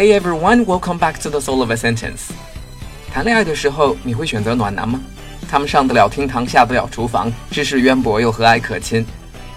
[0.00, 2.30] Hey everyone, welcome back to the Soul of a Sentence。
[3.12, 4.98] 谈恋爱的时候，你会选择暖男吗？
[5.46, 9.04] 他们上得了厅堂，下得了厨房，知识渊博又和蔼可亲。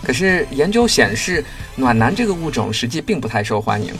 [0.03, 1.45] 可是研究显示，
[1.77, 3.93] 暖男这个物种实际并不太受欢迎。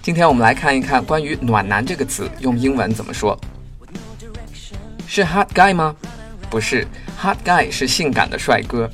[0.00, 3.38] 今天我们来看一看关于“暖男”这个词用英文怎么说。
[5.06, 5.94] 是 hot guy 吗？
[6.48, 6.88] 不是
[7.20, 8.90] ，hot guy 是性感的帅哥。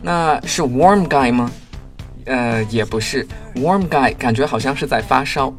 [0.00, 1.50] 那是 warm guy 吗？
[2.26, 5.52] 呃，也不是，warm guy 感觉好像是在发烧。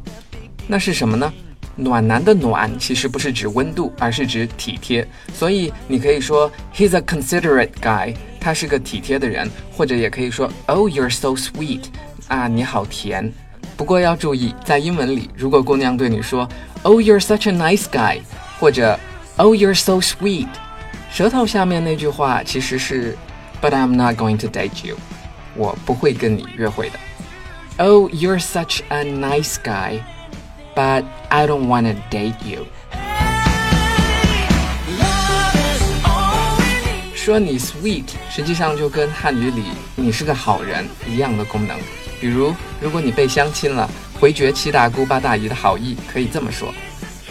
[0.66, 1.32] 那是什么呢？
[1.76, 5.06] 暖男的暖其实不是指温度，而是指体贴。
[5.32, 11.82] 所以你可以说 He's a considerate guy，他是个体贴的人，或者也可以说 Oh you're so sweet，
[12.28, 13.32] 啊你好甜。
[13.76, 16.48] 不过要注意，在英文里，如果姑娘对你说
[16.84, 18.20] Oh you're such a nice guy，
[18.60, 18.96] 或者
[19.36, 20.46] Oh you're so sweet，
[21.10, 23.16] 舌头下面那句话其实是
[23.60, 24.96] But I'm not going to date you，
[25.56, 26.98] 我不会跟你约会的。
[27.78, 29.98] Oh you're such a nice guy。
[30.75, 32.65] but I don't want to date you.
[37.15, 39.63] 说你 sweet，实际上就跟汉语里
[39.95, 41.77] 你是个好人一样的功能。
[42.19, 46.73] 比如，如果你被相亲了，回绝七大姑八大姨的好意，可以这么说：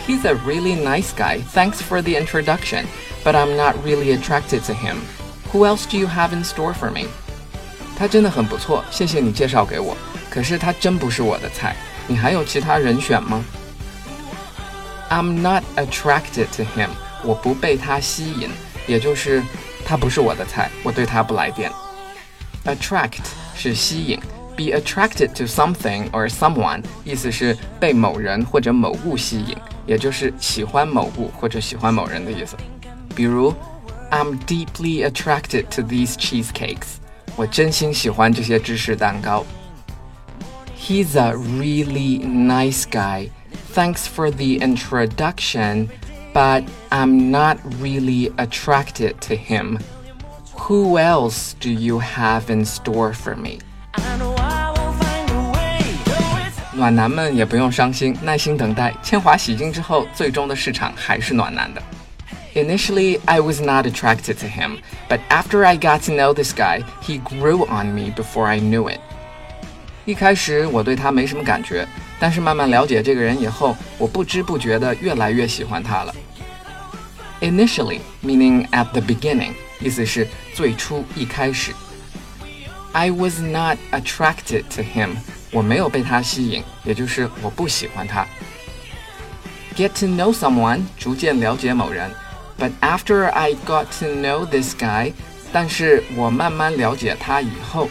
[0.06, 1.40] He's a really nice guy.
[1.52, 2.84] Thanks for the introduction,
[3.24, 4.96] but I'm not really attracted to him.
[5.52, 7.08] Who else do you have in store for me?
[7.98, 9.96] 他真的很不错，谢谢你介绍给我。
[10.30, 11.74] 可是他真不是我的菜。
[12.06, 13.44] 你还有其他人选吗？
[15.10, 16.90] I'm not attracted to him，
[17.24, 18.50] 我不被他吸引，
[18.86, 19.42] 也就是
[19.84, 21.70] 他不是我的菜，我对他不来电。
[22.64, 23.24] Attract
[23.54, 24.20] 是吸引，
[24.54, 32.56] be attracted to something or someone，意思是被某人或者某物吸引，也就是喜欢某物或者喜欢某人的意思。
[33.14, 33.54] 比如，
[34.10, 36.98] I'm deeply attracted to these cheesecakes，
[37.36, 39.44] 我真心喜欢这些芝士蛋糕。
[40.82, 43.30] He's a really nice guy.
[43.72, 45.90] Thanks for the introduction,
[46.32, 49.78] but I'm not really attracted to him.
[50.54, 53.58] Who else do you have in store for me?
[56.74, 58.94] 暖男们也不用伤心，耐心等待。
[59.02, 61.82] 铅华洗净之后，最终的市场还是暖男的。
[62.54, 67.20] Initially, I was not attracted to him, but after I got to know this guy, he
[67.20, 69.00] grew on me before I knew it.
[70.04, 71.86] 一开始我对他没什么感觉，
[72.18, 76.14] 但是慢慢了解这个人以后，我不知不觉的越来越喜欢他了。
[77.40, 81.72] Initially meaning at the beginning，意思是最初一开始。
[82.92, 85.10] I was not attracted to him，
[85.52, 88.26] 我没有被他吸引，也就是我不喜欢他。
[89.76, 92.10] Get to know someone，逐渐了解某人。
[92.58, 95.12] But after I got to know this guy，
[95.52, 97.88] 但是我慢慢了解他以后。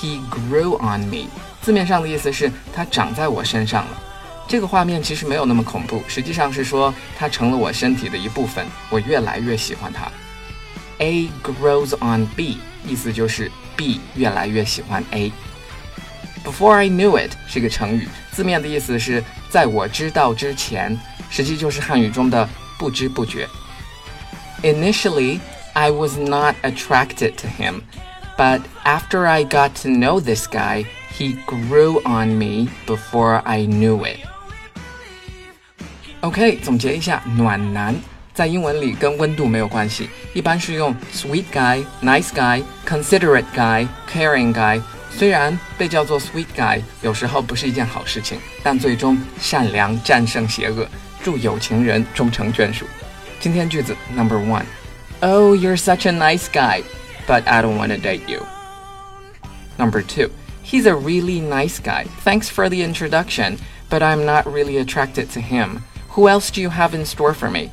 [0.00, 1.28] He grew on me，
[1.62, 4.02] 字面上的意思是他长在我身上了。
[4.48, 10.08] 这个画面其实没有那么恐怖，实际上是说他成了我身体的一部分，我越来越喜欢他。
[10.98, 20.96] A grows on B，意思就是 B 越来越喜欢 A。Before I knew it 是个成语，字面的意思是在我知道之前，
[21.28, 23.48] 实际就是汉语中的不知不觉。
[24.62, 25.40] Initially,
[25.72, 27.80] I was not attracted to him.
[28.40, 34.04] But after I got to know this guy, he grew on me before I knew
[34.04, 34.18] it.
[36.20, 37.94] OK，总结一下，暖男
[38.34, 44.82] 在英文里跟温度没有关系，一般是用 sweet guy、nice guy、considerate guy、caring guy。
[45.10, 50.86] 虽然被叫做 sweet guy 有时候不是一件好事情，但最终善良战胜邪恶，
[51.22, 52.84] 祝有情人终成眷属。
[53.40, 56.82] 今天句子 Number One。Oh, you're such a nice guy
[57.27, 58.45] But I don't want to date you.
[59.77, 62.03] Number two, he's a really nice guy.
[62.03, 63.57] Thanks for the introduction,
[63.89, 65.83] but I'm not really attracted to him.
[66.09, 67.71] Who else do you have in store for me?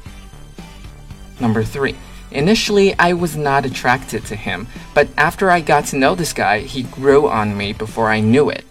[1.41, 1.97] Number three,
[2.31, 6.61] initially I was not attracted to him, but after I got to know this guy,
[6.61, 8.65] he grew on me before I knew it.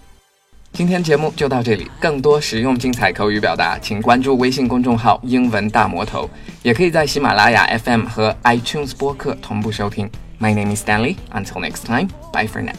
[0.78, 6.30] 今天节目就到这里，更多实用精彩口语表达，请关注微信公众号“英文大魔头”，
[6.62, 10.08] 也可以在喜马拉雅 FM 和 iTunes 播客同步收听。
[10.40, 11.16] My name is Stanley.
[11.34, 12.76] Until next time, bye for now.